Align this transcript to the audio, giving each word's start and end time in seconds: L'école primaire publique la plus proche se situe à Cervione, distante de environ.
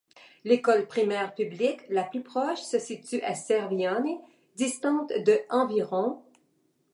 L'école 0.45 0.87
primaire 0.87 1.35
publique 1.35 1.81
la 1.89 2.01
plus 2.03 2.23
proche 2.23 2.61
se 2.63 2.79
situe 2.79 3.21
à 3.21 3.35
Cervione, 3.35 4.17
distante 4.55 5.09
de 5.09 5.39
environ. 5.51 6.23